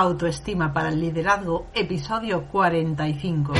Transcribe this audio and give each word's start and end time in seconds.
Autoestima 0.00 0.72
para 0.72 0.90
el 0.90 1.00
Liderazgo, 1.00 1.66
episodio 1.74 2.46
45. 2.46 3.52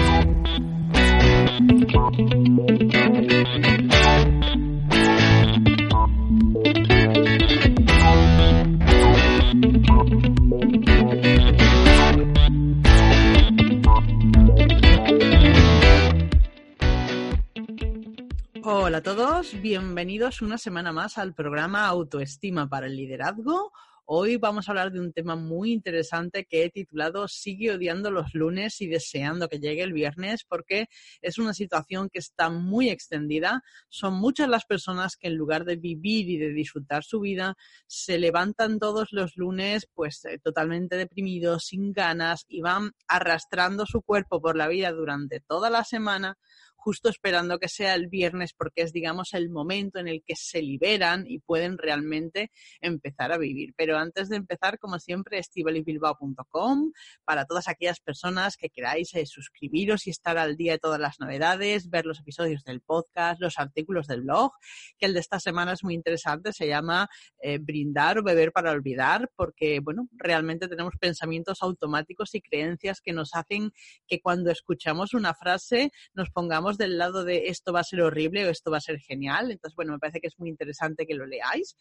Hola 18.63 18.99
a 18.99 19.03
todos, 19.03 19.61
bienvenidos 19.61 20.41
una 20.43 20.57
semana 20.57 20.93
más 20.93 21.19
al 21.19 21.35
programa 21.35 21.89
Autoestima 21.89 22.69
para 22.69 22.87
el 22.87 22.95
Liderazgo. 22.95 23.73
Hoy 24.11 24.39
vamos 24.39 24.67
a 24.67 24.73
hablar 24.73 24.91
de 24.91 25.01
un 25.01 25.13
tema 25.13 25.37
muy 25.37 25.71
interesante 25.71 26.47
que 26.47 26.65
he 26.65 26.71
titulado 26.71 27.29
Sigue 27.29 27.73
odiando 27.73 28.11
los 28.11 28.33
lunes 28.33 28.81
y 28.81 28.87
deseando 28.87 29.51
que 29.51 29.59
llegue 29.59 29.83
el 29.83 29.93
viernes 29.93 30.45
porque 30.49 30.87
es 31.21 31.37
una 31.37 31.53
situación 31.53 32.09
que 32.09 32.19
está 32.19 32.49
muy 32.49 32.89
extendida. 32.89 33.63
Son 33.91 34.15
muchas 34.15 34.49
las 34.49 34.65
personas 34.65 35.19
que 35.19 35.29
en 35.29 35.35
lugar 35.35 35.67
de 35.67 35.77
vivir 35.77 36.31
y 36.31 36.39
de 36.39 36.55
disfrutar 36.55 37.05
su 37.05 37.21
vida 37.21 37.55
se 37.87 38.17
levantan 38.17 38.79
todos 38.79 39.09
los 39.11 39.37
lunes 39.37 39.87
pues 39.93 40.25
eh, 40.25 40.39
totalmente 40.43 40.97
deprimidos, 40.97 41.67
sin 41.67 41.93
ganas 41.93 42.47
y 42.49 42.63
van 42.63 42.93
arrastrando 43.09 43.85
su 43.85 44.01
cuerpo 44.01 44.41
por 44.41 44.57
la 44.57 44.69
vida 44.69 44.91
durante 44.91 45.41
toda 45.41 45.69
la 45.69 45.85
semana 45.85 46.39
justo 46.79 47.09
esperando 47.09 47.59
que 47.59 47.69
sea 47.69 47.95
el 47.95 48.07
viernes 48.07 48.55
porque 48.55 48.83
es, 48.83 48.93
digamos, 48.93 49.35
el 49.35 49.51
momento 49.51 49.99
en 49.99 50.09
el 50.09 50.23
que 50.25 50.37
se 50.37 50.63
liberan 50.63 51.25
y 51.27 51.41
pueden 51.41 51.77
realmente 51.77 52.51
empezar 52.81 53.33
a 53.33 53.37
vivir. 53.39 53.75
Pero 53.77 53.99
antes 53.99 54.29
de 54.29 54.37
empezar, 54.37 54.79
como 54.79 54.99
siempre, 54.99 55.39
estivalibilbao.com 55.39 56.93
para 57.25 57.45
todas 57.45 57.69
aquellas 57.69 58.01
personas 58.01 58.57
que 58.57 58.71
queráis 58.71 59.13
eh, 59.15 59.27
suscribiros 59.27 60.07
y 60.07 60.11
estar 60.11 60.39
al 60.39 60.57
día 60.57 60.73
de 60.73 60.79
todas 60.79 61.01
las 61.01 61.19
novedades, 61.19 61.91
ver 61.91 62.07
los 62.07 62.21
episodios 62.21 62.63
del 62.65 62.81
podcast, 62.81 63.41
los 63.41 63.59
artículos 63.59 64.07
del 64.07 64.23
blog, 64.23 64.53
que 64.99 65.07
el 65.07 65.15
de 65.15 65.21
esta 65.21 65.41
semana 65.41 65.73
es 65.73 65.83
muy 65.83 65.95
interesante, 65.95 66.53
se 66.53 66.69
llama 66.69 67.09
eh, 67.43 67.59
Brindar 67.59 68.19
o 68.19 68.23
Beber 68.23 68.53
para 68.53 68.71
Olvidar, 68.71 69.31
porque, 69.35 69.81
bueno, 69.81 70.09
realmente 70.13 70.69
tenemos 70.69 70.95
pensamientos 70.99 71.63
automáticos 71.63 72.35
y 72.35 72.41
creencias 72.41 73.01
que 73.01 73.13
nos 73.13 73.35
hacen 73.35 73.73
que 74.07 74.21
cuando 74.21 74.51
escuchamos 74.51 75.13
una 75.15 75.35
frase 75.35 75.91
nos 76.15 76.31
pongamos 76.31 76.68
del 76.77 76.99
lado 76.99 77.25
de 77.25 77.49
esto 77.49 77.73
va 77.73 77.81
a 77.81 77.85
ser 77.85 78.03
horrible 78.03 78.47
o 78.47 78.51
esto 78.51 78.71
va 78.71 78.79
a 78.79 78.83
ser 78.83 78.99
genial. 78.99 79.51
Entonces, 79.51 79.75
bueno, 79.75 79.93
me 79.93 79.99
parece 79.99 80.21
que 80.21 80.27
es 80.27 80.39
muy 80.39 80.49
interesante 80.49 81.07
que 81.07 81.15
lo 81.15 81.27
leáis. 81.27 81.77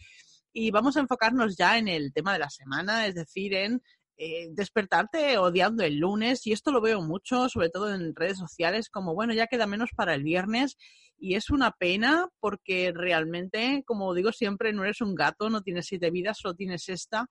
Y 0.54 0.72
vamos 0.72 0.96
a 0.96 1.02
enfocarnos 1.02 1.58
ya 1.58 1.78
en 1.78 1.88
el 1.88 2.14
tema 2.14 2.34
de 2.34 2.40
la 2.40 2.50
semana, 2.50 3.06
es 3.08 3.16
decir, 3.16 3.54
en 3.54 3.82
eh, 4.18 4.48
despertarte 4.52 5.38
odiando 5.38 5.84
el 5.84 5.98
lunes. 5.98 6.48
Y 6.48 6.54
esto 6.54 6.72
lo 6.72 6.82
veo 6.82 7.02
mucho, 7.02 7.50
sobre 7.50 7.70
todo 7.70 7.94
en 7.94 8.16
redes 8.16 8.38
sociales, 8.38 8.90
como, 8.90 9.14
bueno, 9.14 9.34
ya 9.34 9.48
queda 9.48 9.68
menos 9.68 9.90
para 9.96 10.14
el 10.16 10.24
viernes. 10.24 10.78
Y 11.18 11.36
es 11.36 11.50
una 11.50 11.72
pena 11.72 12.30
porque 12.40 12.92
realmente, 12.96 13.84
como 13.86 14.14
digo 14.14 14.32
siempre, 14.32 14.72
no 14.74 14.84
eres 14.84 15.02
un 15.02 15.16
gato, 15.16 15.50
no 15.50 15.62
tienes 15.62 15.88
siete 15.88 16.12
vidas, 16.12 16.38
solo 16.40 16.56
tienes 16.56 16.88
esta 16.90 17.28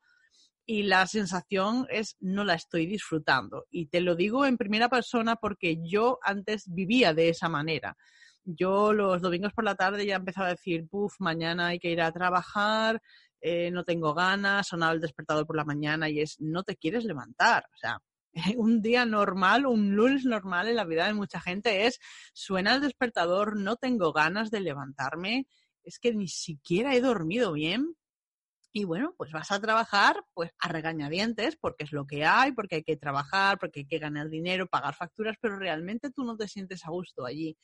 y 0.67 0.83
la 0.83 1.07
sensación 1.07 1.87
es 1.89 2.17
no 2.21 2.45
la 2.45 2.55
estoy 2.55 2.87
disfrutando. 2.87 3.67
Y 3.71 3.87
te 3.87 4.01
lo 4.01 4.17
digo 4.17 4.45
en 4.45 4.59
primera 4.59 4.89
persona 4.89 5.37
porque 5.37 5.79
yo 5.83 6.19
antes 6.23 6.65
vivía 6.67 7.15
de 7.15 7.29
esa 7.29 7.49
manera. 7.49 7.97
Yo 8.45 8.93
los 8.93 9.23
domingos 9.23 9.53
por 9.53 9.65
la 9.65 9.77
tarde 9.77 10.07
ya 10.07 10.17
empezaba 10.17 10.49
a 10.49 10.55
decir, 10.55 10.89
puff, 10.89 11.15
mañana 11.21 11.69
hay 11.69 11.79
que 11.79 11.91
ir 11.91 12.01
a 12.01 12.13
trabajar, 12.13 13.01
eh, 13.41 13.71
no 13.71 13.85
tengo 13.85 14.13
ganas, 14.13 14.69
sonaba 14.69 14.93
el 14.93 15.01
despertador 15.01 15.47
por 15.47 15.57
la 15.57 15.65
mañana 15.65 16.09
y 16.09 16.21
es, 16.21 16.37
no 16.41 16.65
te 16.65 16.77
quieres 16.77 17.05
levantar. 17.05 17.65
O 17.73 17.77
sea, 17.79 18.01
un 18.57 18.83
día 18.83 19.07
normal, 19.07 19.67
un 19.67 19.95
lunes 19.95 20.25
normal 20.25 20.69
en 20.69 20.77
la 20.77 20.85
vida 20.85 21.07
de 21.07 21.15
mucha 21.15 21.41
gente 21.41 21.87
es, 21.87 22.01
suena 22.35 22.75
el 22.75 22.81
despertador, 22.81 23.57
no 23.57 23.77
tengo 23.77 24.13
ganas 24.13 24.51
de 24.51 24.61
levantarme, 24.61 25.47
es 25.85 26.01
que 26.01 26.13
ni 26.13 26.27
siquiera 26.27 26.95
he 26.95 27.01
dormido 27.01 27.53
bien 27.53 27.97
y 28.77 28.85
bueno, 28.85 29.15
pues 29.17 29.33
vas 29.33 29.51
a 29.53 29.59
trabajar 29.59 30.23
pues 30.35 30.51
a 30.59 30.69
regañadientes 30.69 31.57
porque 31.57 31.85
es 31.85 31.93
lo 31.93 32.07
que 32.07 32.27
hay, 32.27 32.53
porque 32.53 32.75
hay 32.75 32.83
que 32.83 32.99
trabajar, 32.99 33.59
porque 33.59 33.81
hay 33.81 33.87
que 33.87 33.99
ganar 33.99 34.29
dinero, 34.29 34.67
pagar 34.67 34.95
facturas, 34.95 35.39
pero 35.41 35.59
realmente 35.59 36.11
tú 36.11 36.25
no 36.25 36.37
te 36.37 36.47
sientes 36.47 36.85
a 36.85 36.91
gusto 36.91 37.25
allí. 37.25 37.57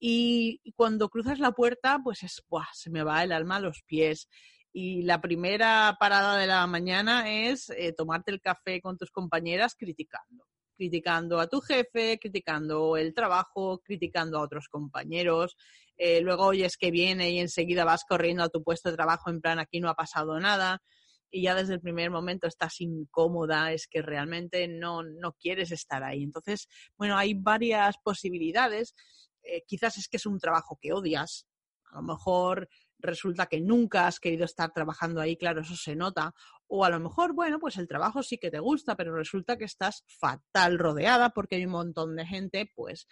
Y, 0.00 0.62
cuando 0.74 1.10
cruzas 1.10 1.40
la 1.40 1.52
puerta, 1.52 2.00
pues 2.02 2.22
es, 2.22 2.42
¡buah! 2.48 2.64
se 2.72 2.88
me 2.88 3.02
va 3.02 3.22
el 3.22 3.32
alma 3.32 3.56
a 3.56 3.60
los 3.60 3.82
pies. 3.82 4.30
Y 4.72 5.02
la 5.02 5.20
primera 5.20 5.94
parada 6.00 6.38
de 6.38 6.46
la 6.46 6.66
mañana 6.66 7.30
es 7.30 7.68
eh, 7.68 7.92
tomarte 7.92 8.30
el 8.30 8.40
café 8.40 8.80
con 8.80 8.96
tus 8.96 9.10
compañeras 9.10 9.74
criticando 9.74 10.46
criticando 10.76 11.40
a 11.40 11.48
tu 11.48 11.60
jefe, 11.60 12.18
criticando 12.18 12.96
el 12.96 13.14
trabajo, 13.14 13.80
criticando 13.82 14.38
a 14.38 14.42
otros 14.42 14.68
compañeros. 14.68 15.56
Eh, 15.96 16.20
luego 16.20 16.46
oyes 16.46 16.76
que 16.76 16.90
viene 16.90 17.30
y 17.30 17.38
enseguida 17.38 17.84
vas 17.84 18.04
corriendo 18.04 18.42
a 18.42 18.48
tu 18.48 18.62
puesto 18.62 18.90
de 18.90 18.96
trabajo 18.96 19.30
en 19.30 19.40
plan 19.40 19.58
aquí 19.58 19.80
no 19.80 19.88
ha 19.88 19.94
pasado 19.94 20.38
nada 20.38 20.82
y 21.30 21.42
ya 21.42 21.54
desde 21.54 21.74
el 21.74 21.80
primer 21.80 22.10
momento 22.10 22.46
estás 22.46 22.80
incómoda, 22.80 23.72
es 23.72 23.86
que 23.86 24.02
realmente 24.02 24.68
no, 24.68 25.02
no 25.02 25.32
quieres 25.32 25.70
estar 25.72 26.02
ahí. 26.02 26.22
Entonces, 26.22 26.68
bueno, 26.96 27.16
hay 27.16 27.34
varias 27.34 27.96
posibilidades. 28.02 28.94
Eh, 29.42 29.62
quizás 29.66 29.98
es 29.98 30.08
que 30.08 30.16
es 30.16 30.26
un 30.26 30.38
trabajo 30.38 30.78
que 30.80 30.92
odias. 30.92 31.46
A 31.92 31.96
lo 31.96 32.02
mejor 32.02 32.68
resulta 32.98 33.46
que 33.46 33.60
nunca 33.60 34.06
has 34.06 34.18
querido 34.18 34.44
estar 34.44 34.72
trabajando 34.72 35.20
ahí, 35.20 35.36
claro, 35.36 35.60
eso 35.60 35.76
se 35.76 35.94
nota. 35.94 36.32
O 36.68 36.84
a 36.84 36.90
lo 36.90 37.00
mejor, 37.00 37.34
bueno, 37.34 37.58
pues 37.58 37.76
el 37.76 37.86
trabajo 37.88 38.22
sí 38.22 38.38
que 38.38 38.50
te 38.50 38.58
gusta, 38.58 38.96
pero 38.96 39.14
resulta 39.14 39.56
que 39.56 39.64
estás 39.64 40.04
fatal 40.06 40.78
rodeada 40.78 41.30
porque 41.30 41.56
hay 41.56 41.66
un 41.66 41.72
montón 41.72 42.16
de 42.16 42.26
gente, 42.26 42.72
pues, 42.74 43.06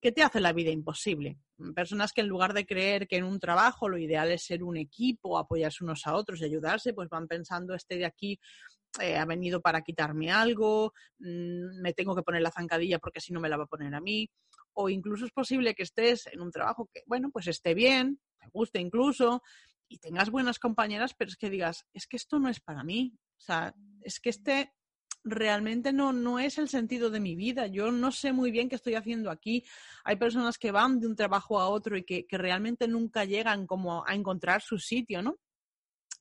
que 0.00 0.12
te 0.12 0.22
hace 0.22 0.40
la 0.40 0.52
vida 0.52 0.70
imposible. 0.70 1.38
Personas 1.74 2.12
que 2.12 2.22
en 2.22 2.28
lugar 2.28 2.54
de 2.54 2.64
creer 2.64 3.06
que 3.06 3.16
en 3.16 3.24
un 3.24 3.38
trabajo 3.38 3.88
lo 3.88 3.98
ideal 3.98 4.30
es 4.30 4.44
ser 4.44 4.62
un 4.62 4.76
equipo, 4.76 5.38
apoyarse 5.38 5.84
unos 5.84 6.06
a 6.06 6.14
otros 6.14 6.40
y 6.40 6.44
ayudarse, 6.44 6.94
pues 6.94 7.08
van 7.08 7.28
pensando, 7.28 7.74
este 7.74 7.98
de 7.98 8.06
aquí 8.06 8.40
eh, 9.00 9.16
ha 9.16 9.24
venido 9.26 9.60
para 9.60 9.82
quitarme 9.82 10.30
algo, 10.30 10.94
mm, 11.18 11.80
me 11.82 11.92
tengo 11.92 12.16
que 12.16 12.22
poner 12.22 12.42
la 12.42 12.50
zancadilla 12.50 12.98
porque 12.98 13.20
si 13.20 13.32
no 13.32 13.40
me 13.40 13.48
la 13.48 13.58
va 13.58 13.64
a 13.64 13.68
poner 13.68 13.94
a 13.94 14.00
mí. 14.00 14.28
O 14.72 14.88
incluso 14.88 15.26
es 15.26 15.32
posible 15.32 15.74
que 15.74 15.82
estés 15.82 16.26
en 16.28 16.40
un 16.40 16.50
trabajo 16.50 16.88
que, 16.92 17.02
bueno, 17.06 17.30
pues 17.30 17.46
esté 17.48 17.74
bien, 17.74 18.20
te 18.38 18.48
guste 18.52 18.80
incluso, 18.80 19.42
y 19.88 19.98
tengas 19.98 20.30
buenas 20.30 20.58
compañeras, 20.58 21.14
pero 21.14 21.28
es 21.28 21.36
que 21.36 21.50
digas, 21.50 21.84
es 21.92 22.06
que 22.06 22.16
esto 22.16 22.38
no 22.38 22.48
es 22.48 22.60
para 22.60 22.84
mí. 22.84 23.12
O 23.36 23.40
sea, 23.40 23.74
es 24.02 24.20
que 24.20 24.30
este 24.30 24.72
realmente 25.24 25.92
no, 25.92 26.12
no 26.12 26.38
es 26.38 26.58
el 26.58 26.68
sentido 26.68 27.10
de 27.10 27.20
mi 27.20 27.36
vida. 27.36 27.66
Yo 27.66 27.90
no 27.90 28.12
sé 28.12 28.32
muy 28.32 28.50
bien 28.50 28.68
qué 28.68 28.76
estoy 28.76 28.94
haciendo 28.94 29.30
aquí. 29.30 29.64
Hay 30.04 30.16
personas 30.16 30.58
que 30.58 30.70
van 30.70 31.00
de 31.00 31.06
un 31.06 31.16
trabajo 31.16 31.60
a 31.60 31.68
otro 31.68 31.96
y 31.96 32.04
que, 32.04 32.26
que 32.26 32.38
realmente 32.38 32.88
nunca 32.88 33.24
llegan 33.24 33.66
como 33.66 34.06
a 34.06 34.14
encontrar 34.14 34.62
su 34.62 34.78
sitio, 34.78 35.22
¿no? 35.22 35.38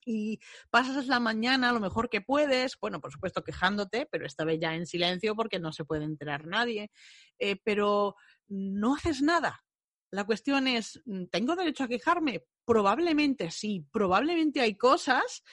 y 0.06 0.40
pasas 0.70 1.08
la 1.08 1.20
mañana 1.20 1.72
lo 1.72 1.80
mejor 1.80 2.10
que 2.10 2.22
puedes, 2.22 2.78
bueno, 2.80 3.00
por 3.00 3.12
supuesto 3.12 3.44
quejándote, 3.44 4.08
pero 4.12 4.26
esta 4.26 4.44
vez 4.44 4.60
ya 4.60 4.74
en 4.74 4.88
silencio 4.88 5.36
porque 5.36 5.60
no 5.60 5.72
se 5.72 5.86
puede 5.86 6.06
enterar 6.06 6.48
nadie, 6.48 6.92
eh, 7.38 7.58
pero 7.64 8.16
no 8.48 8.96
haces 8.96 9.22
nada. 9.22 9.64
La 10.12 10.24
cuestión 10.24 10.68
es, 10.68 11.02
¿tengo 11.32 11.56
derecho 11.56 11.84
a 11.84 11.88
quejarme? 11.88 12.44
Probablemente 12.66 13.52
sí, 13.52 13.86
probablemente 13.92 14.62
hay 14.62 14.76
cosas 14.76 15.44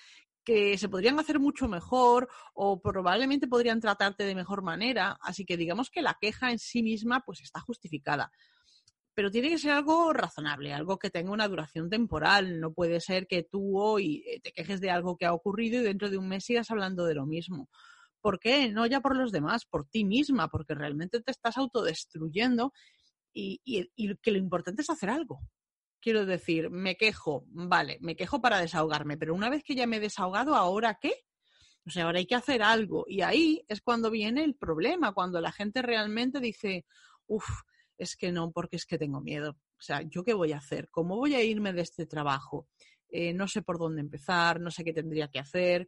que 0.47 0.79
se 0.79 0.89
podrían 0.89 1.19
hacer 1.19 1.41
mucho 1.41 1.67
mejor 1.67 2.29
o 2.55 2.81
probablemente 2.81 3.49
podrían 3.49 3.81
tratarte 3.81 4.23
de 4.23 4.37
mejor 4.37 4.63
manera, 4.63 5.19
así 5.21 5.45
que 5.45 5.57
digamos 5.57 5.91
que 5.91 6.03
la 6.03 6.17
queja 6.21 6.53
en 6.53 6.61
sí 6.61 6.85
misma 6.85 7.25
pues 7.27 7.41
está 7.41 7.61
justificada. 7.61 8.31
Pero 9.13 9.31
tiene 9.31 9.49
que 9.49 9.59
ser 9.59 9.73
algo 9.73 10.13
razonable, 10.13 10.73
algo 10.73 10.99
que 10.99 11.11
tenga 11.11 11.33
una 11.33 11.49
duración 11.49 11.91
temporal. 11.91 12.61
No 12.61 12.73
puede 12.73 13.01
ser 13.01 13.27
que 13.27 13.43
tú 13.43 13.79
hoy 13.79 14.23
eh, 14.29 14.41
te 14.41 14.53
quejes 14.53 14.81
de 14.81 14.91
algo 14.91 15.17
que 15.17 15.27
ha 15.27 15.33
ocurrido 15.33 15.81
y 15.81 15.85
dentro 15.85 16.11
de 16.11 16.19
un 16.19 16.29
mes 16.29 16.45
sigas 16.45 16.71
hablando 16.71 17.07
de 17.07 17.15
lo 17.15 17.27
mismo. 17.27 17.69
¿Por 18.21 18.39
qué? 18.39 18.71
No 18.71 18.87
ya 18.87 19.01
por 19.01 19.17
los 19.17 19.33
demás, 19.33 19.65
por 19.65 19.89
ti 19.89 20.05
misma, 20.05 20.49
porque 20.49 20.75
realmente 20.75 21.21
te 21.21 21.33
estás 21.33 21.57
autodestruyendo 21.57 22.73
y, 23.33 23.61
y 23.65 24.17
que 24.19 24.31
lo 24.31 24.39
importante 24.39 24.83
es 24.83 24.91
hacer 24.91 25.11
algo. 25.11 25.41
Quiero 26.01 26.27
decir, 26.27 26.71
me 26.71 26.97
quejo, 26.97 27.45
vale, 27.49 27.99
me 28.01 28.17
quejo 28.17 28.41
para 28.41 28.61
desahogarme, 28.61 29.17
pero 29.17 29.35
una 29.35 29.51
vez 29.51 29.65
que 29.65 29.75
ya 29.75 29.87
me 29.87 29.97
he 29.97 30.01
desahogado, 30.01 30.55
¿ahora 30.55 30.99
qué? 31.01 31.13
O 31.87 31.91
sea, 31.91 32.05
ahora 32.05 32.19
hay 32.19 32.27
que 32.27 32.35
hacer 32.35 32.63
algo. 32.63 33.05
Y 33.09 33.23
ahí 33.23 33.65
es 33.69 33.81
cuando 33.81 34.11
viene 34.11 34.45
el 34.45 34.55
problema, 34.57 35.13
cuando 35.13 35.41
la 35.41 35.53
gente 35.53 35.83
realmente 35.83 36.41
dice, 36.41 36.85
uff, 37.27 37.49
es 37.97 38.17
que 38.17 38.33
no, 38.33 38.51
porque 38.51 38.77
es 38.77 38.87
que 38.87 38.99
tengo 38.99 39.21
miedo. 39.21 39.51
O 39.79 39.83
sea, 39.83 40.03
¿yo 40.03 40.25
qué 40.25 40.35
voy 40.35 40.53
a 40.53 40.59
hacer? 40.59 40.89
¿Cómo 40.91 41.17
voy 41.17 41.35
a 41.35 41.43
irme 41.43 41.73
de 41.73 41.83
este 41.83 42.07
trabajo? 42.07 42.69
Eh, 43.09 43.33
no 43.33 43.47
sé 43.47 43.63
por 43.63 43.79
dónde 43.79 44.01
empezar, 44.01 44.61
no 44.61 44.71
sé 44.71 44.85
qué 44.85 44.93
tendría 44.93 45.29
que 45.29 45.39
hacer, 45.39 45.87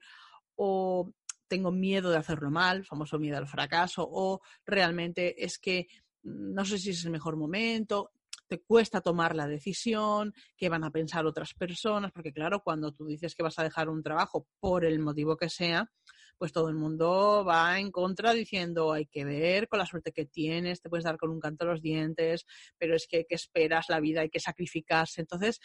o 0.54 1.12
tengo 1.48 1.72
miedo 1.72 2.10
de 2.10 2.18
hacerlo 2.18 2.50
mal, 2.50 2.84
famoso 2.84 3.18
miedo 3.18 3.38
al 3.38 3.48
fracaso, 3.48 4.06
o 4.08 4.40
realmente 4.64 5.44
es 5.44 5.58
que 5.58 5.88
mm, 6.22 6.54
no 6.54 6.64
sé 6.64 6.78
si 6.78 6.90
es 6.90 7.04
el 7.04 7.10
mejor 7.10 7.36
momento, 7.36 8.12
te 8.48 8.60
cuesta 8.62 9.00
tomar 9.00 9.36
la 9.36 9.46
decisión, 9.46 10.32
qué 10.56 10.68
van 10.68 10.84
a 10.84 10.90
pensar 10.90 11.26
otras 11.26 11.54
personas, 11.54 12.12
porque 12.12 12.32
claro, 12.32 12.62
cuando 12.62 12.92
tú 12.92 13.06
dices 13.06 13.34
que 13.34 13.42
vas 13.42 13.58
a 13.58 13.62
dejar 13.62 13.88
un 13.88 14.02
trabajo 14.02 14.46
por 14.58 14.84
el 14.84 14.98
motivo 14.98 15.36
que 15.36 15.48
sea, 15.48 15.90
pues 16.38 16.52
todo 16.52 16.68
el 16.68 16.76
mundo 16.76 17.44
va 17.46 17.78
en 17.78 17.90
contra 17.90 18.32
diciendo 18.32 18.92
hay 18.92 19.06
que 19.06 19.24
ver 19.24 19.68
con 19.68 19.80
la 19.80 19.86
suerte 19.86 20.12
que 20.12 20.24
tienes, 20.24 20.80
te 20.80 20.88
puedes 20.88 21.04
dar 21.04 21.18
con 21.18 21.30
un 21.30 21.40
canto 21.40 21.64
a 21.64 21.68
los 21.68 21.82
dientes, 21.82 22.46
pero 22.78 22.94
es 22.94 23.06
que, 23.08 23.24
que 23.28 23.34
esperas 23.34 23.86
la 23.88 24.00
vida, 24.00 24.22
hay 24.22 24.30
que 24.30 24.40
sacrificarse. 24.40 25.20
Entonces, 25.20 25.60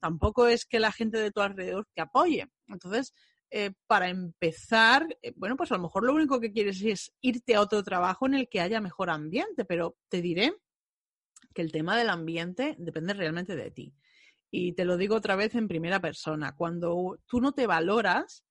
tampoco 0.00 0.46
es 0.46 0.64
que 0.64 0.80
la 0.80 0.92
gente 0.92 1.18
de 1.18 1.32
tu 1.32 1.40
alrededor 1.40 1.86
te 1.92 2.02
apoye. 2.02 2.46
Entonces, 2.68 3.12
eh, 3.50 3.72
para 3.86 4.08
empezar, 4.08 5.06
eh, 5.20 5.32
bueno, 5.36 5.56
pues 5.56 5.70
a 5.72 5.76
lo 5.76 5.82
mejor 5.82 6.04
lo 6.04 6.14
único 6.14 6.40
que 6.40 6.52
quieres 6.52 6.80
es 6.82 7.12
irte 7.20 7.54
a 7.54 7.60
otro 7.60 7.82
trabajo 7.82 8.26
en 8.26 8.34
el 8.34 8.48
que 8.48 8.60
haya 8.60 8.80
mejor 8.80 9.10
ambiente, 9.10 9.66
pero 9.66 9.96
te 10.08 10.22
diré 10.22 10.54
que 11.52 11.62
el 11.62 11.72
tema 11.72 11.96
del 11.96 12.10
ambiente 12.10 12.76
depende 12.78 13.14
realmente 13.14 13.56
de 13.56 13.70
ti. 13.70 13.94
Y 14.50 14.72
te 14.74 14.84
lo 14.84 14.96
digo 14.96 15.16
otra 15.16 15.36
vez 15.36 15.54
en 15.54 15.68
primera 15.68 16.00
persona. 16.00 16.54
Cuando 16.56 17.18
tú 17.26 17.40
no 17.40 17.52
te 17.52 17.66
valoras, 17.66 18.44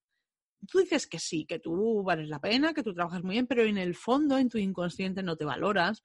tú 0.68 0.80
dices 0.80 1.08
que 1.08 1.20
sí, 1.20 1.46
que 1.46 1.60
tú 1.60 2.04
vales 2.04 2.30
la 2.30 2.40
pena, 2.40 2.74
que 2.74 2.84
tú 2.84 2.94
trabajas 2.94 3.24
muy 3.24 3.34
bien, 3.34 3.48
pero 3.48 3.64
en 3.64 3.78
el 3.78 3.96
fondo, 3.96 4.38
en 4.38 4.50
tu 4.50 4.58
inconsciente, 4.58 5.24
no 5.24 5.36
te 5.36 5.46
valoras. 5.46 6.04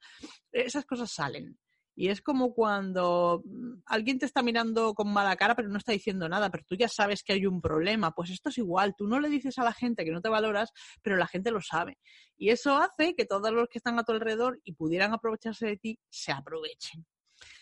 Esas 0.51 0.85
cosas 0.85 1.11
salen. 1.11 1.57
Y 1.99 2.09
es 2.09 2.21
como 2.21 2.53
cuando 2.53 3.41
mm, 3.43 3.79
alguien 3.87 4.19
te 4.19 4.27
está 4.27 4.43
mirando 4.43 4.93
con 4.93 5.11
mala 5.11 5.35
cara, 5.35 5.55
pero 5.55 5.67
no 5.67 5.79
está 5.79 5.93
diciendo 5.93 6.29
nada, 6.29 6.51
pero 6.51 6.63
tú 6.67 6.75
ya 6.75 6.87
sabes 6.87 7.23
que 7.23 7.33
hay 7.33 7.47
un 7.47 7.59
problema. 7.59 8.11
Pues 8.11 8.29
esto 8.29 8.49
es 8.49 8.59
igual. 8.59 8.93
Tú 8.95 9.07
no 9.07 9.19
le 9.19 9.29
dices 9.29 9.57
a 9.57 9.63
la 9.63 9.73
gente 9.73 10.05
que 10.05 10.11
no 10.11 10.21
te 10.21 10.29
valoras, 10.29 10.69
pero 11.01 11.17
la 11.17 11.25
gente 11.25 11.49
lo 11.49 11.59
sabe. 11.59 11.97
Y 12.37 12.51
eso 12.51 12.77
hace 12.77 13.15
que 13.15 13.25
todos 13.25 13.51
los 13.51 13.67
que 13.67 13.79
están 13.79 13.97
a 13.97 14.03
tu 14.03 14.11
alrededor 14.11 14.61
y 14.63 14.73
pudieran 14.73 15.11
aprovecharse 15.11 15.65
de 15.65 15.77
ti, 15.77 15.99
se 16.07 16.31
aprovechen. 16.31 17.03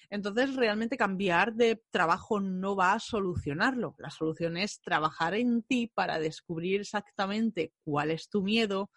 Entonces, 0.09 0.53
realmente 0.57 0.97
cambiar 0.97 1.53
de 1.53 1.81
trabajo 1.89 2.41
no 2.41 2.75
va 2.75 2.91
a 2.91 2.99
solucionarlo. 2.99 3.95
La 3.99 4.09
solución 4.09 4.57
es 4.57 4.81
trabajar 4.81 5.33
en 5.33 5.63
ti 5.63 5.89
para 5.95 6.19
descubrir 6.19 6.81
exactamente 6.81 7.71
cuál 7.85 8.11
es 8.11 8.27
tu 8.27 8.43
miedo, 8.43 8.91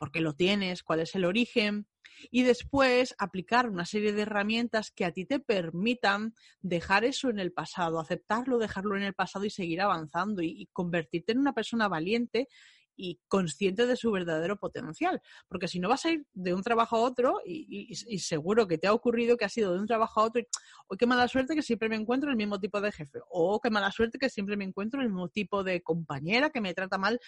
por 0.00 0.10
qué 0.10 0.22
lo 0.22 0.32
tienes, 0.32 0.82
cuál 0.82 1.00
es 1.00 1.14
el 1.14 1.26
origen, 1.26 1.86
y 2.30 2.42
después 2.42 3.14
aplicar 3.18 3.68
una 3.68 3.84
serie 3.84 4.14
de 4.14 4.22
herramientas 4.22 4.90
que 4.90 5.04
a 5.04 5.12
ti 5.12 5.26
te 5.26 5.40
permitan 5.40 6.34
dejar 6.62 7.04
eso 7.04 7.28
en 7.28 7.38
el 7.38 7.52
pasado, 7.52 8.00
aceptarlo, 8.00 8.58
dejarlo 8.58 8.96
en 8.96 9.02
el 9.02 9.12
pasado 9.12 9.44
y 9.44 9.50
seguir 9.50 9.82
avanzando 9.82 10.40
y, 10.40 10.70
convertirte 10.72 11.32
en 11.32 11.38
una 11.38 11.52
persona 11.52 11.86
valiente 11.86 12.48
y 12.96 13.20
consciente 13.28 13.86
de 13.86 13.96
su 13.96 14.10
verdadero 14.10 14.56
potencial. 14.56 15.20
Porque 15.48 15.68
si 15.68 15.80
no 15.80 15.90
vas 15.90 16.06
a 16.06 16.12
ir 16.12 16.26
de 16.32 16.54
un 16.54 16.62
trabajo 16.62 16.96
a 16.96 17.00
otro, 17.00 17.40
y, 17.44 17.94
seguro 18.18 18.66
que 18.66 18.78
te 18.78 18.86
ha 18.86 18.94
ocurrido 18.94 19.36
que 19.36 19.44
has 19.44 19.56
ido 19.58 19.74
de 19.74 19.80
un 19.80 19.86
trabajo 19.86 20.20
a 20.20 20.24
otro, 20.24 20.40
y 20.40 20.96
qué 20.96 21.06
mala 21.06 21.28
suerte 21.28 21.54
que 21.54 21.62
siempre 21.62 21.90
me 21.90 21.96
encuentro 21.96 22.30
el 22.30 22.36
mismo 22.36 22.58
tipo 22.58 22.80
de 22.80 22.90
jefe, 22.90 23.20
o 23.28 23.60
qué 23.60 23.68
mala 23.68 23.90
suerte 23.92 24.18
que 24.18 24.30
siempre 24.30 24.56
me 24.56 24.64
encuentro 24.64 25.02
el 25.02 25.08
mismo 25.08 25.28
tipo 25.28 25.62
de 25.62 25.82
compañera 25.82 26.48
que 26.48 26.62
me 26.62 26.72
trata 26.72 26.96
mal 26.96 27.20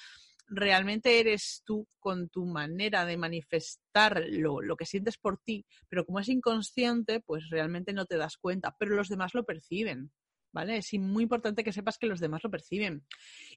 realmente 0.47 1.21
eres 1.21 1.63
tú 1.65 1.87
con 1.99 2.29
tu 2.29 2.45
manera 2.45 3.05
de 3.05 3.17
manifestar 3.17 4.23
lo, 4.29 4.77
que 4.77 4.87
sientes 4.87 5.19
por 5.19 5.39
ti, 5.39 5.67
pero 5.89 6.05
como 6.05 6.21
es 6.21 6.29
inconsciente, 6.29 7.21
pues 7.21 7.49
realmente 7.51 7.93
no 7.93 8.07
te 8.07 8.17
das 8.17 8.37
cuenta, 8.37 8.75
pero 8.79 8.95
los 8.95 9.09
demás 9.09 9.35
lo 9.35 9.45
perciben. 9.45 10.11
¿Vale? 10.55 10.77
Es 10.77 10.93
muy 10.99 11.23
importante 11.23 11.65
que 11.65 11.73
sepas 11.73 11.97
que 11.97 12.07
los 12.07 12.21
demás 12.21 12.43
lo 12.45 12.51
perciben. 12.51 13.07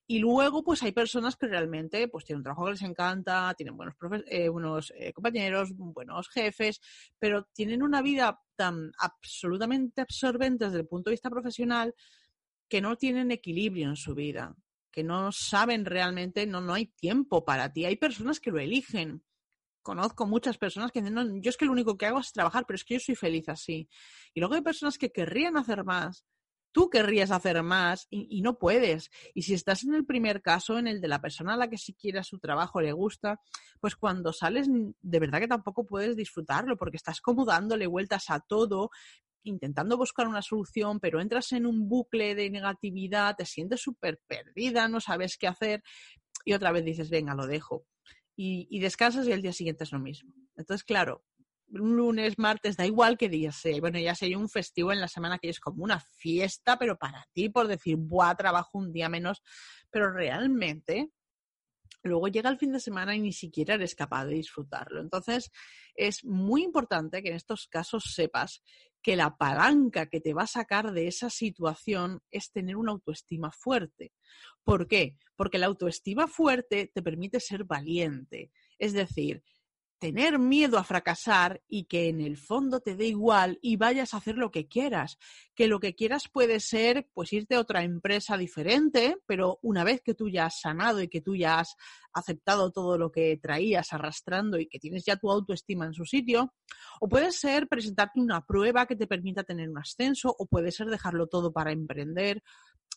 Y 0.08 0.20
luego, 0.20 0.64
pues 0.64 0.82
hay 0.82 0.94
personas 0.94 1.36
que 1.36 1.46
realmente 1.46 2.08
pues, 2.08 2.24
tienen 2.24 2.38
un 2.38 2.44
trabajo 2.46 2.64
que 2.68 2.72
les 2.72 2.84
encanta, 2.84 3.54
tienen 3.58 3.76
buenos, 3.76 3.96
eh, 4.28 4.48
buenos 4.48 4.94
eh, 4.96 5.12
compañeros, 5.12 5.76
buenos 5.76 6.30
jefes, 6.30 6.80
pero 7.20 7.50
tienen 7.54 7.84
una 7.84 8.02
vida 8.02 8.40
tan 8.56 8.94
absolutamente 8.98 10.00
absorbente 10.00 10.68
desde 10.68 10.80
el 10.80 10.88
punto 10.88 11.10
de 11.10 11.16
vista 11.16 11.30
profesional 11.30 11.94
que 12.70 12.80
no 12.80 12.96
tienen 12.96 13.30
equilibrio 13.30 13.90
en 13.90 13.98
su 13.98 14.16
vida 14.16 14.56
que 14.96 15.04
no 15.04 15.34
saben 15.34 15.84
realmente, 15.84 16.48
no, 16.48 16.62
no 16.62 16.74
hay 16.74 16.86
tiempo 16.86 17.44
para 17.44 17.74
ti. 17.74 17.84
Hay 17.84 17.98
personas 17.98 18.40
que 18.40 18.50
lo 18.50 18.60
eligen. 18.60 19.22
Conozco 19.82 20.26
muchas 20.26 20.58
personas 20.58 20.90
que 20.92 21.02
dicen, 21.02 21.14
no, 21.14 21.42
yo 21.42 21.50
es 21.50 21.58
que 21.58 21.66
lo 21.66 21.74
único 21.74 21.98
que 21.98 22.06
hago 22.06 22.20
es 22.20 22.32
trabajar, 22.32 22.64
pero 22.66 22.76
es 22.76 22.86
que 22.86 22.94
yo 22.94 23.00
soy 23.02 23.16
feliz 23.16 23.50
así. 23.50 23.90
Y 24.34 24.40
luego 24.40 24.56
hay 24.56 24.62
personas 24.62 24.98
que 24.98 25.12
querrían 25.12 25.58
hacer 25.58 25.84
más, 25.84 26.26
tú 26.72 26.90
querrías 26.90 27.32
hacer 27.32 27.62
más 27.62 28.08
y, 28.10 28.42
no 28.42 28.58
puedes. 28.58 29.12
Y 29.34 29.42
si 29.42 29.54
estás 29.54 29.84
en 29.84 29.96
el 29.96 30.06
primer 30.06 30.42
caso, 30.42 30.78
en 30.78 30.88
el 30.88 31.02
de 31.02 31.10
la 31.10 31.20
persona 31.20 31.56
a 31.56 31.58
la 31.58 31.70
que 31.70 31.78
siquiera 31.78 32.24
su 32.24 32.40
trabajo 32.40 32.80
le 32.80 32.94
gusta, 32.94 33.42
pues 33.82 33.98
cuando 33.98 34.32
sales 34.32 34.70
de 34.70 35.20
verdad 35.20 35.42
que 35.42 35.50
tampoco 35.50 35.86
puedes 35.86 36.16
disfrutarlo 36.16 36.78
porque 36.78 36.96
estás 36.96 37.20
como 37.20 37.44
dándole 37.44 37.86
vueltas 37.86 38.30
a 38.30 38.40
todo 38.40 38.92
intentando 39.46 39.98
buscar 39.98 40.28
una 40.28 40.42
solución, 40.42 41.00
pero 41.00 41.22
entras 41.22 41.52
en 41.54 41.66
un 41.66 41.88
bucle 41.88 42.36
de 42.36 42.50
negatividad, 42.50 43.36
te 43.36 43.46
sientes 43.46 43.82
súper 43.82 44.20
perdida, 44.28 44.88
no 44.88 45.00
sabes 45.00 45.38
qué 45.38 45.48
hacer 45.48 45.84
y 46.44 46.54
otra 46.54 46.72
vez 46.72 46.86
dices, 46.86 47.10
venga, 47.10 47.34
lo 47.34 47.48
dejo. 47.48 47.86
Y, 48.38 48.80
descansas 48.80 49.28
y 49.28 49.32
el 49.32 49.42
día 49.42 49.54
siguiente 49.54 49.86
es 49.86 49.92
lo 49.94 50.00
mismo. 50.00 50.34
Entonces, 50.58 50.84
claro, 50.84 51.24
un 51.70 51.96
lunes, 51.96 52.38
martes, 52.38 52.76
da 52.76 52.86
igual 52.86 53.18
que 53.18 53.30
día 53.30 53.52
sea. 53.52 53.80
Bueno, 53.80 53.98
ya 53.98 54.14
sería 54.14 54.38
un 54.38 54.50
festivo 54.50 54.92
en 54.92 55.00
la 55.00 55.08
semana 55.08 55.40
que 55.40 55.50
es 55.50 55.60
como 55.60 55.84
una 55.84 56.00
fiesta, 56.00 56.78
pero 56.78 56.98
para 56.98 57.26
ti, 57.34 57.50
por 57.50 57.68
decir, 57.68 57.96
buah, 57.96 58.36
trabajo 58.36 58.78
un 58.78 58.92
día 58.92 59.10
menos. 59.10 59.42
Pero 59.90 60.12
realmente 60.12 61.10
luego 62.10 62.28
llega 62.28 62.50
el 62.50 62.58
fin 62.58 62.72
de 62.72 62.80
semana 62.80 63.16
y 63.16 63.22
ni 63.22 63.34
siquiera 63.34 63.76
eres 63.76 63.96
capaz 63.96 64.26
de 64.26 64.36
disfrutarlo. 64.36 65.02
Entonces, 65.02 65.52
es 65.96 66.24
muy 66.24 66.64
importante 66.64 67.22
que 67.22 67.30
en 67.30 67.36
estos 67.36 67.68
casos 67.68 68.14
sepas 68.14 68.64
que 69.02 69.16
la 69.16 69.38
palanca 69.38 70.08
que 70.08 70.20
te 70.20 70.34
va 70.34 70.44
a 70.44 70.48
sacar 70.48 70.92
de 70.92 71.08
esa 71.08 71.30
situación 71.30 72.22
es 72.32 72.52
tener 72.52 72.76
una 72.76 72.92
autoestima 72.92 73.52
fuerte. 73.52 74.14
¿Por 74.64 74.88
qué? 74.88 75.16
Porque 75.36 75.60
la 75.60 75.68
autoestima 75.68 76.28
fuerte 76.28 76.92
te 76.92 77.04
permite 77.04 77.40
ser 77.40 77.66
valiente. 77.66 78.52
Es 78.80 78.94
decir, 78.94 79.44
tener 80.00 80.40
miedo 80.40 80.78
a 80.78 80.84
fracasar 80.84 81.62
y 81.68 81.86
que 81.86 82.10
en 82.10 82.22
el 82.22 82.38
fondo 82.38 82.80
te 82.80 82.96
dé 82.96 83.08
igual 83.08 83.60
y 83.62 83.78
vayas 83.78 84.14
a 84.14 84.18
hacer 84.18 84.38
lo 84.38 84.52
que 84.52 84.68
quieras. 84.68 85.18
Que 85.56 85.68
lo 85.68 85.80
que 85.80 85.96
quieras 85.96 86.28
puede 86.32 86.60
ser 86.60 87.08
pues 87.14 87.34
irte 87.34 87.56
a 87.56 87.60
otra 87.60 87.84
empresa 87.84 88.38
diferente, 88.38 89.18
pero 89.26 89.60
una 89.62 89.84
vez 89.84 90.02
que 90.02 90.14
tú 90.14 90.30
ya 90.30 90.48
has 90.48 90.60
sanado 90.60 91.02
y 91.02 91.08
que 91.08 91.22
tú 91.22 91.36
ya 91.36 91.60
has 91.60 91.76
aceptado 92.14 92.72
todo 92.72 92.98
lo 92.98 93.12
que 93.12 93.38
traías 93.38 93.92
arrastrando 93.94 94.58
y 94.58 94.68
que 94.68 94.80
tienes 94.80 95.06
ya 95.06 95.18
tu 95.18 95.30
autoestima 95.30 95.86
en 95.86 95.94
su 95.94 96.06
sitio, 96.06 96.54
o 97.02 97.10
puede 97.10 97.32
ser 97.32 97.68
presentarte 97.68 98.20
una 98.20 98.46
prueba 98.46 98.86
que 98.86 98.96
te 98.96 99.08
permita 99.08 99.44
tener 99.44 99.70
un 99.70 99.78
ascenso, 99.78 100.34
o 100.38 100.46
puede 100.46 100.72
ser 100.72 100.88
dejarlo 100.88 101.28
todo 101.28 101.52
para 101.52 101.72
emprender, 101.72 102.42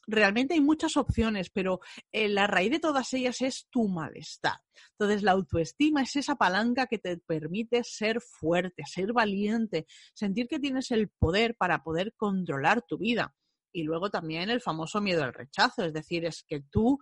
realmente 0.09 0.55
hay 0.55 0.61
muchas 0.61 0.97
opciones, 0.97 1.51
pero 1.51 1.81
eh, 2.11 2.29
la 2.29 2.47
raíz 2.47 2.73
de 2.73 2.81
todas 2.81 3.13
ellas 3.13 3.41
es 3.43 3.69
tu 3.71 3.89
malestar. 3.89 4.59
Entonces, 4.93 5.23
la 5.23 5.33
autoestima 5.33 6.03
es 6.03 6.17
esa 6.17 6.37
palanca 6.37 6.87
que 6.87 6.99
te 6.99 7.19
permite 7.19 7.85
ser 7.85 8.21
fuerte, 8.21 8.83
ser 8.87 9.12
valiente, 9.12 9.87
sentir 10.15 10.49
que 10.49 10.59
tienes 10.59 10.91
el 10.91 11.09
poder 11.09 11.57
para 11.57 11.83
poder 11.83 12.15
controlar 12.17 12.83
tu 12.83 12.99
vida. 12.99 13.35
Y 13.71 13.83
luego 13.83 14.11
también 14.11 14.49
el 14.49 14.62
famoso 14.62 15.00
miedo 15.00 15.23
al 15.23 15.35
rechazo, 15.35 15.85
es 15.85 15.93
decir, 15.93 16.25
es 16.25 16.43
que 16.43 16.62
tú 16.62 16.99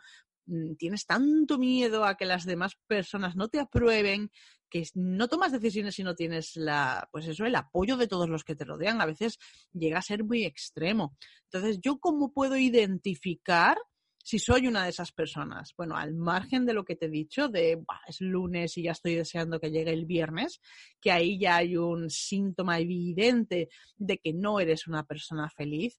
mm, 0.46 0.74
tienes 0.74 1.06
tanto 1.06 1.58
miedo 1.58 2.04
a 2.04 2.16
que 2.16 2.26
las 2.26 2.44
demás 2.44 2.76
personas 2.88 3.36
no 3.36 3.48
te 3.48 3.60
aprueben, 3.60 4.30
que 4.68 4.84
no 4.94 5.28
tomas 5.28 5.52
decisiones 5.52 5.94
si 5.94 6.02
no 6.02 6.14
tienes 6.14 6.56
la, 6.56 7.08
pues 7.12 7.26
eso, 7.26 7.44
el 7.44 7.54
apoyo 7.54 7.96
de 7.96 8.08
todos 8.08 8.28
los 8.28 8.44
que 8.44 8.54
te 8.54 8.64
rodean. 8.64 9.00
A 9.00 9.06
veces 9.06 9.38
llega 9.72 9.98
a 9.98 10.02
ser 10.02 10.24
muy 10.24 10.44
extremo. 10.44 11.16
Entonces, 11.44 11.80
¿yo 11.80 11.98
cómo 11.98 12.32
puedo 12.32 12.56
identificar 12.56 13.78
si 14.22 14.38
soy 14.38 14.66
una 14.66 14.84
de 14.84 14.90
esas 14.90 15.12
personas? 15.12 15.72
Bueno, 15.76 15.96
al 15.96 16.14
margen 16.14 16.66
de 16.66 16.74
lo 16.74 16.84
que 16.84 16.96
te 16.96 17.06
he 17.06 17.10
dicho, 17.10 17.48
de 17.48 17.82
es 18.08 18.20
lunes 18.20 18.76
y 18.76 18.82
ya 18.82 18.92
estoy 18.92 19.14
deseando 19.14 19.60
que 19.60 19.70
llegue 19.70 19.92
el 19.92 20.04
viernes, 20.04 20.60
que 21.00 21.12
ahí 21.12 21.38
ya 21.38 21.56
hay 21.56 21.76
un 21.76 22.10
síntoma 22.10 22.80
evidente 22.80 23.68
de 23.96 24.18
que 24.18 24.32
no 24.32 24.58
eres 24.58 24.86
una 24.88 25.04
persona 25.04 25.48
feliz. 25.48 25.98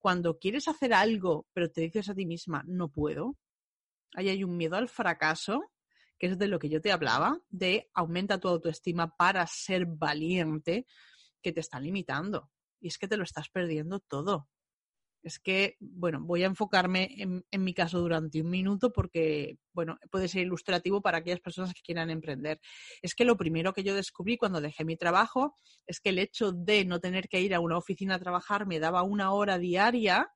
Cuando 0.00 0.38
quieres 0.38 0.68
hacer 0.68 0.92
algo, 0.92 1.46
pero 1.52 1.70
te 1.70 1.82
dices 1.82 2.08
a 2.08 2.14
ti 2.14 2.26
misma, 2.26 2.62
no 2.66 2.88
puedo, 2.88 3.36
ahí 4.14 4.28
hay 4.28 4.44
un 4.44 4.56
miedo 4.56 4.76
al 4.76 4.88
fracaso 4.88 5.70
que 6.18 6.26
es 6.26 6.38
de 6.38 6.48
lo 6.48 6.58
que 6.58 6.68
yo 6.68 6.80
te 6.80 6.92
hablaba, 6.92 7.40
de 7.48 7.90
aumenta 7.94 8.40
tu 8.40 8.48
autoestima 8.48 9.16
para 9.16 9.46
ser 9.46 9.86
valiente, 9.86 10.86
que 11.42 11.52
te 11.52 11.60
está 11.60 11.78
limitando. 11.80 12.50
Y 12.80 12.88
es 12.88 12.98
que 12.98 13.08
te 13.08 13.16
lo 13.16 13.24
estás 13.24 13.48
perdiendo 13.48 14.00
todo. 14.00 14.48
Es 15.22 15.40
que, 15.40 15.76
bueno, 15.80 16.20
voy 16.22 16.44
a 16.44 16.46
enfocarme 16.46 17.08
en, 17.18 17.44
en, 17.50 17.64
mi 17.64 17.74
caso 17.74 17.98
durante 17.98 18.40
un 18.40 18.48
minuto 18.48 18.92
porque, 18.92 19.58
bueno, 19.72 19.98
puede 20.10 20.28
ser 20.28 20.42
ilustrativo 20.42 21.02
para 21.02 21.18
aquellas 21.18 21.40
personas 21.40 21.74
que 21.74 21.82
quieran 21.82 22.10
emprender. 22.10 22.60
Es 23.02 23.14
que 23.14 23.24
lo 23.24 23.36
primero 23.36 23.72
que 23.72 23.82
yo 23.82 23.94
descubrí 23.94 24.36
cuando 24.36 24.60
dejé 24.60 24.84
mi 24.84 24.96
trabajo 24.96 25.56
es 25.86 26.00
que 26.00 26.10
el 26.10 26.20
hecho 26.20 26.52
de 26.52 26.84
no 26.84 27.00
tener 27.00 27.28
que 27.28 27.40
ir 27.40 27.54
a 27.54 27.60
una 27.60 27.76
oficina 27.76 28.14
a 28.14 28.20
trabajar 28.20 28.66
me 28.66 28.78
daba 28.78 29.02
una 29.02 29.32
hora 29.32 29.58
diaria 29.58 30.30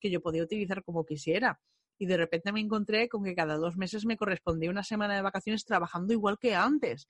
que 0.00 0.10
yo 0.10 0.20
podía 0.20 0.42
utilizar 0.42 0.82
como 0.82 1.06
quisiera 1.06 1.60
y 1.98 2.06
de 2.06 2.16
repente 2.16 2.52
me 2.52 2.60
encontré 2.60 3.08
con 3.08 3.24
que 3.24 3.34
cada 3.34 3.56
dos 3.56 3.76
meses 3.76 4.04
me 4.04 4.16
correspondía 4.16 4.70
una 4.70 4.82
semana 4.82 5.14
de 5.14 5.22
vacaciones 5.22 5.64
trabajando 5.64 6.12
igual 6.12 6.38
que 6.38 6.54
antes. 6.54 7.06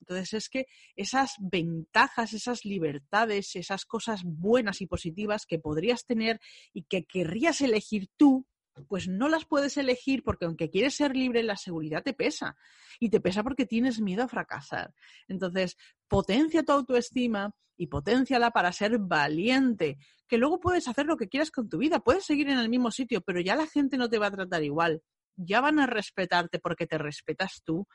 Entonces 0.00 0.32
es 0.32 0.48
que 0.48 0.66
esas 0.96 1.34
ventajas, 1.38 2.32
esas 2.32 2.64
libertades, 2.64 3.54
esas 3.54 3.84
cosas 3.84 4.22
buenas 4.24 4.80
y 4.80 4.86
positivas 4.86 5.46
que 5.46 5.60
podrías 5.60 6.04
tener 6.04 6.40
y 6.72 6.84
que 6.84 7.04
querrías 7.04 7.60
elegir 7.60 8.08
tú, 8.16 8.46
pues 8.88 9.08
no 9.08 9.28
las 9.28 9.44
puedes 9.44 9.76
elegir 9.76 10.22
porque 10.22 10.46
aunque 10.46 10.70
quieres 10.70 10.94
ser 10.94 11.14
libre, 11.14 11.42
la 11.42 11.56
seguridad 11.56 12.02
te 12.02 12.14
pesa. 12.14 12.56
Y 12.98 13.10
te 13.10 13.20
pesa 13.20 13.42
porque 13.42 13.66
tienes 13.66 14.00
miedo 14.00 14.22
a 14.22 14.28
fracasar. 14.28 14.94
Entonces, 15.28 15.76
potencia 16.08 16.62
tu 16.62 16.72
autoestima 16.72 17.54
y 17.76 17.86
potenciala 17.88 18.50
para 18.50 18.72
ser 18.72 18.98
valiente, 18.98 19.98
que 20.28 20.38
luego 20.38 20.60
puedes 20.60 20.86
hacer 20.88 21.06
lo 21.06 21.16
que 21.16 21.28
quieras 21.28 21.50
con 21.50 21.68
tu 21.68 21.78
vida, 21.78 22.00
puedes 22.00 22.24
seguir 22.24 22.48
en 22.48 22.58
el 22.58 22.68
mismo 22.68 22.90
sitio, 22.90 23.20
pero 23.22 23.40
ya 23.40 23.56
la 23.56 23.66
gente 23.66 23.96
no 23.96 24.08
te 24.08 24.18
va 24.18 24.28
a 24.28 24.30
tratar 24.30 24.62
igual. 24.62 25.02
Ya 25.36 25.60
van 25.60 25.78
a 25.78 25.86
respetarte 25.86 26.58
porque 26.58 26.86
te 26.86 26.98
respetas 26.98 27.62
tú. 27.64 27.86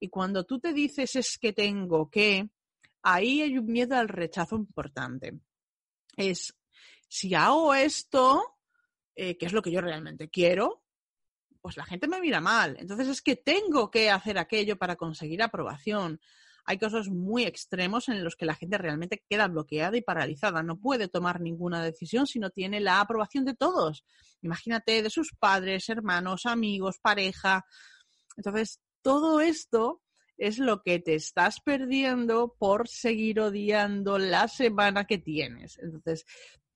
Y 0.00 0.08
cuando 0.08 0.44
tú 0.44 0.58
te 0.58 0.72
dices 0.72 1.16
es 1.16 1.38
que 1.38 1.52
tengo 1.52 2.10
que, 2.10 2.50
ahí 3.02 3.40
hay 3.42 3.56
un 3.56 3.66
miedo 3.66 3.96
al 3.96 4.08
rechazo 4.08 4.56
importante. 4.56 5.38
Es, 6.16 6.54
si 7.08 7.34
hago 7.34 7.72
esto, 7.72 8.51
eh, 9.14 9.36
que 9.36 9.46
es 9.46 9.52
lo 9.52 9.62
que 9.62 9.70
yo 9.70 9.80
realmente 9.80 10.28
quiero, 10.30 10.82
pues 11.60 11.76
la 11.76 11.84
gente 11.84 12.08
me 12.08 12.20
mira 12.20 12.40
mal. 12.40 12.76
Entonces 12.78 13.08
es 13.08 13.22
que 13.22 13.36
tengo 13.36 13.90
que 13.90 14.10
hacer 14.10 14.38
aquello 14.38 14.76
para 14.76 14.96
conseguir 14.96 15.42
aprobación. 15.42 16.20
Hay 16.64 16.78
casos 16.78 17.08
muy 17.08 17.44
extremos 17.44 18.08
en 18.08 18.22
los 18.22 18.36
que 18.36 18.46
la 18.46 18.54
gente 18.54 18.78
realmente 18.78 19.24
queda 19.28 19.48
bloqueada 19.48 19.96
y 19.96 20.02
paralizada. 20.02 20.62
No 20.62 20.78
puede 20.78 21.08
tomar 21.08 21.40
ninguna 21.40 21.82
decisión 21.82 22.26
si 22.26 22.38
no 22.38 22.50
tiene 22.50 22.80
la 22.80 23.00
aprobación 23.00 23.44
de 23.44 23.54
todos. 23.54 24.04
Imagínate 24.42 25.02
de 25.02 25.10
sus 25.10 25.32
padres, 25.38 25.88
hermanos, 25.88 26.46
amigos, 26.46 26.98
pareja. 27.00 27.64
Entonces, 28.36 28.80
todo 29.02 29.40
esto 29.40 30.02
es 30.36 30.58
lo 30.58 30.82
que 30.82 30.98
te 30.98 31.14
estás 31.14 31.60
perdiendo 31.60 32.56
por 32.58 32.88
seguir 32.88 33.40
odiando 33.40 34.18
la 34.18 34.48
semana 34.48 35.04
que 35.04 35.18
tienes. 35.18 35.78
Entonces, 35.78 36.24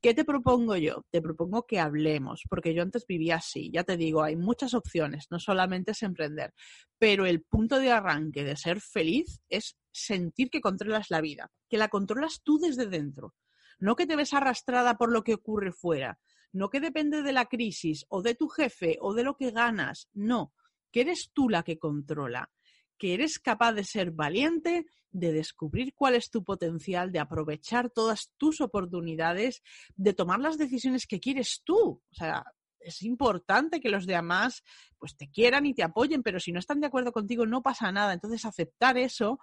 ¿Qué 0.03 0.15
te 0.15 0.25
propongo 0.25 0.77
yo? 0.77 1.05
Te 1.11 1.23
propongo 1.23 1.67
que 1.67 1.81
hablemos, 1.81 2.43
porque 2.49 2.75
yo 2.75 2.83
antes 2.83 3.07
vivía 3.07 3.37
así, 3.37 3.71
ya 3.73 3.83
te 3.83 3.97
digo, 3.97 4.23
hay 4.23 4.37
muchas 4.37 4.75
opciones, 4.75 5.27
no 5.31 5.39
solamente 5.39 5.93
es 5.93 6.03
emprender, 6.03 6.53
pero 6.99 7.27
el 7.27 7.43
punto 7.43 7.79
de 7.79 7.91
arranque 7.91 8.45
de 8.45 8.57
ser 8.57 8.81
feliz 8.81 9.41
es 9.49 9.77
sentir 9.91 10.51
que 10.51 10.61
controlas 10.61 11.11
la 11.11 11.21
vida, 11.21 11.51
que 11.69 11.79
la 11.79 11.89
controlas 11.89 12.43
tú 12.45 12.59
desde 12.59 12.87
dentro, 12.87 13.35
no 13.79 13.97
que 13.97 14.07
te 14.07 14.17
ves 14.17 14.35
arrastrada 14.35 14.97
por 14.97 15.11
lo 15.11 15.25
que 15.25 15.35
ocurre 15.35 15.73
fuera, 15.73 16.21
no 16.53 16.69
que 16.69 16.81
depende 16.81 17.23
de 17.23 17.33
la 17.33 17.47
crisis 17.47 18.05
o 18.09 18.23
de 18.23 18.35
tu 18.35 18.49
jefe 18.49 18.99
o 19.01 19.15
de 19.15 19.25
lo 19.25 19.37
que 19.37 19.51
ganas, 19.51 20.09
no, 20.13 20.53
que 20.93 21.01
eres 21.01 21.31
tú 21.33 21.49
la 21.49 21.63
que 21.63 21.79
controla, 21.79 22.51
que 22.99 23.15
eres 23.15 23.39
capaz 23.39 23.73
de 23.73 23.85
ser 23.85 24.11
valiente, 24.11 24.87
de 25.11 25.33
descubrir 25.33 25.95
cuál 25.95 26.15
es 26.15 26.31
tu 26.31 26.45
potencial, 26.45 27.13
de 27.13 27.19
aprovechar 27.19 27.91
todas 27.91 28.33
tus 28.37 28.61
oportunidades, 28.61 29.63
de 29.97 30.13
tomar 30.13 30.41
las 30.41 30.59
decisiones 30.59 31.07
que 31.07 31.21
quieres 31.21 31.63
tú. 31.65 32.03
O 32.11 32.15
sea, 32.15 32.45
es 32.87 33.03
importante 33.03 33.81
que 33.81 33.89
los 33.89 34.07
demás 34.07 34.63
pues 34.99 35.17
te 35.17 35.29
quieran 35.29 35.67
y 35.67 35.75
te 35.75 35.83
apoyen, 35.83 36.23
pero 36.23 36.41
si 36.41 36.53
no 36.53 36.59
están 36.59 36.81
de 36.81 36.87
acuerdo 36.87 37.13
contigo 37.13 37.45
no 37.45 37.63
pasa 37.63 37.91
nada. 37.93 38.13
Entonces 38.13 38.45
aceptar 38.45 38.97
eso 38.97 39.39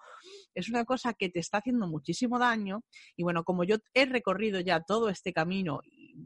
es 0.55 0.69
una 0.69 0.85
cosa 0.85 1.13
que 1.13 1.29
te 1.29 1.39
está 1.39 1.57
haciendo 1.57 1.87
muchísimo 1.87 2.39
daño 2.39 2.83
y 3.15 3.23
bueno, 3.23 3.43
como 3.43 3.63
yo 3.63 3.77
he 3.93 4.05
recorrido 4.05 4.59
ya 4.61 4.81
todo 4.81 5.09
este 5.09 5.33
camino 5.33 5.81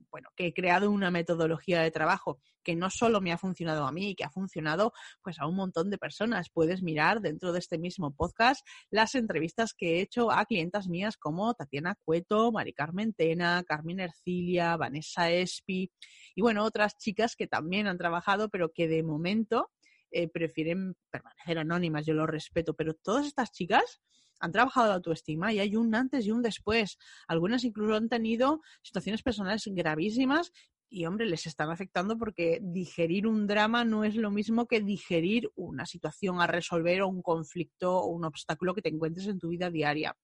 bueno, 0.10 0.30
que 0.36 0.48
he 0.48 0.54
creado 0.54 0.92
una 0.92 1.12
metodología 1.12 1.82
de 1.82 1.92
trabajo 1.92 2.40
que 2.64 2.76
no 2.76 2.90
solo 2.90 3.22
me 3.22 3.32
ha 3.32 3.38
funcionado 3.38 3.86
a 3.86 3.92
mí, 3.92 4.14
que 4.14 4.26
ha 4.26 4.30
funcionado 4.30 4.92
pues 5.22 5.40
a 5.40 5.48
un 5.48 5.56
montón 5.56 5.90
de 5.90 5.98
personas. 5.98 6.50
Puedes 6.50 6.84
mirar 6.84 7.22
dentro 7.22 7.54
de 7.54 7.60
este 7.60 7.78
mismo 7.78 8.14
podcast 8.14 8.66
las 8.90 9.16
entrevistas 9.16 9.74
que 9.74 9.96
he 9.96 10.02
hecho 10.02 10.32
a 10.32 10.46
clientas 10.46 10.88
mías 10.88 11.16
como 11.18 11.54
Tatiana 11.54 11.96
Cueto, 12.04 12.52
Mari 12.52 12.74
Carmen 12.74 13.14
Tena, 13.14 13.64
Carmen 13.66 14.02
Ercilia, 14.02 14.76
Vanessa 14.76 15.32
Espi 15.32 15.92
y 16.36 16.42
bueno, 16.42 16.64
otras 16.64 16.98
chicas 16.98 17.36
que 17.36 17.48
también 17.48 17.88
han 17.88 17.98
trabajado, 17.98 18.50
pero 18.50 18.72
que 18.74 18.88
de 18.88 19.02
momento 19.02 19.72
eh, 20.12 20.28
prefieren 20.28 20.96
permanecer 21.10 21.60
anónimas, 21.60 22.06
yo 22.06 22.14
lo 22.14 22.28
respeto, 22.28 22.74
pero 22.74 22.94
todas 22.94 23.26
estas 23.26 23.52
chicas 23.52 24.02
han 24.40 24.52
trabajado 24.52 24.88
la 24.88 24.96
autoestima 24.96 25.54
y 25.54 25.60
hay 25.60 25.76
un 25.76 25.94
antes 25.96 26.26
y 26.26 26.32
un 26.32 26.42
después. 26.42 26.98
Algunas 27.28 27.64
incluso 27.64 27.96
han 27.96 28.10
tenido 28.10 28.62
situaciones 28.82 29.24
personales 29.24 29.64
gravísimas 29.68 30.52
y, 30.90 31.06
hombre, 31.06 31.26
les 31.26 31.46
están 31.46 31.70
afectando 31.70 32.18
porque 32.18 32.60
digerir 32.62 33.28
un 33.28 33.46
drama 33.46 33.84
no 33.84 34.04
es 34.06 34.16
lo 34.16 34.32
mismo 34.32 34.68
que 34.68 34.82
digerir 34.82 35.50
una 35.56 35.86
situación 35.86 36.40
a 36.40 36.48
resolver 36.48 37.02
o 37.02 37.10
un 37.10 37.22
conflicto 37.22 37.98
o 37.98 38.08
un 38.08 38.24
obstáculo 38.24 38.74
que 38.74 38.82
te 38.82 38.90
encuentres 38.90 39.28
en 39.28 39.40
tu 39.40 39.50
vida 39.50 39.70
diaria. 39.70 40.16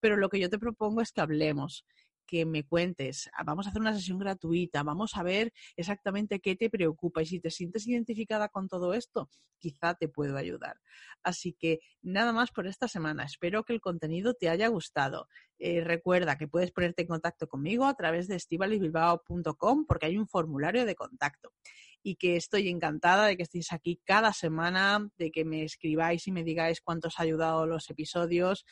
Pero 0.00 0.16
lo 0.16 0.28
que 0.28 0.38
yo 0.38 0.50
te 0.50 0.58
propongo 0.58 1.00
es 1.00 1.12
que 1.12 1.22
hablemos, 1.22 1.86
que 2.32 2.46
me 2.46 2.64
cuentes. 2.64 3.28
Ah, 3.34 3.44
vamos 3.44 3.66
a 3.66 3.68
hacer 3.68 3.82
una 3.82 3.92
sesión 3.92 4.18
gratuita, 4.18 4.82
vamos 4.82 5.18
a 5.18 5.22
ver 5.22 5.52
exactamente 5.76 6.40
qué 6.40 6.56
te 6.56 6.70
preocupa 6.70 7.20
y 7.20 7.26
si 7.26 7.40
te 7.40 7.50
sientes 7.50 7.86
identificada 7.86 8.48
con 8.48 8.68
todo 8.68 8.94
esto, 8.94 9.28
quizá 9.58 9.96
te 9.96 10.08
puedo 10.08 10.38
ayudar. 10.38 10.80
Así 11.22 11.52
que 11.52 11.80
nada 12.00 12.32
más 12.32 12.50
por 12.50 12.66
esta 12.66 12.88
semana. 12.88 13.24
Espero 13.24 13.64
que 13.64 13.74
el 13.74 13.82
contenido 13.82 14.32
te 14.32 14.48
haya 14.48 14.68
gustado. 14.68 15.28
Eh, 15.58 15.82
recuerda 15.84 16.38
que 16.38 16.48
puedes 16.48 16.72
ponerte 16.72 17.02
en 17.02 17.08
contacto 17.08 17.48
conmigo 17.48 17.84
a 17.84 17.96
través 17.96 18.28
de 18.28 18.36
estivalibilbao.com 18.36 19.84
porque 19.84 20.06
hay 20.06 20.16
un 20.16 20.26
formulario 20.26 20.86
de 20.86 20.94
contacto 20.94 21.52
y 22.02 22.16
que 22.16 22.36
estoy 22.36 22.70
encantada 22.70 23.26
de 23.26 23.36
que 23.36 23.42
estéis 23.42 23.74
aquí 23.74 24.00
cada 24.04 24.32
semana, 24.32 25.06
de 25.18 25.30
que 25.30 25.44
me 25.44 25.64
escribáis 25.64 26.26
y 26.26 26.32
me 26.32 26.44
digáis 26.44 26.80
cuántos 26.80 27.20
ha 27.20 27.24
ayudado 27.24 27.66
los 27.66 27.90
episodios 27.90 28.64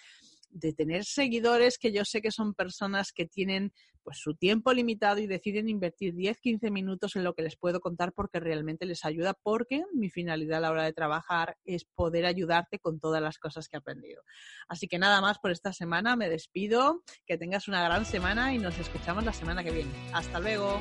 de 0.50 0.72
tener 0.72 1.04
seguidores 1.04 1.78
que 1.78 1.92
yo 1.92 2.04
sé 2.04 2.20
que 2.20 2.30
son 2.30 2.54
personas 2.54 3.12
que 3.12 3.26
tienen 3.26 3.72
pues 4.02 4.18
su 4.18 4.34
tiempo 4.34 4.72
limitado 4.72 5.20
y 5.20 5.26
deciden 5.26 5.68
invertir 5.68 6.14
10, 6.14 6.40
15 6.40 6.70
minutos 6.70 7.16
en 7.16 7.24
lo 7.24 7.34
que 7.34 7.42
les 7.42 7.56
puedo 7.56 7.80
contar 7.80 8.12
porque 8.12 8.40
realmente 8.40 8.86
les 8.86 9.04
ayuda 9.04 9.34
porque 9.42 9.84
mi 9.92 10.10
finalidad 10.10 10.58
a 10.58 10.60
la 10.60 10.70
hora 10.70 10.84
de 10.84 10.92
trabajar 10.92 11.56
es 11.64 11.84
poder 11.84 12.26
ayudarte 12.26 12.78
con 12.78 12.98
todas 12.98 13.22
las 13.22 13.38
cosas 13.38 13.68
que 13.68 13.76
he 13.76 13.78
aprendido. 13.78 14.22
Así 14.68 14.88
que 14.88 14.98
nada 14.98 15.20
más 15.20 15.38
por 15.38 15.50
esta 15.50 15.72
semana, 15.72 16.16
me 16.16 16.28
despido, 16.28 17.02
que 17.26 17.38
tengas 17.38 17.68
una 17.68 17.82
gran 17.84 18.04
semana 18.04 18.54
y 18.54 18.58
nos 18.58 18.78
escuchamos 18.78 19.24
la 19.24 19.32
semana 19.32 19.62
que 19.62 19.70
viene. 19.70 19.92
Hasta 20.12 20.40
luego. 20.40 20.80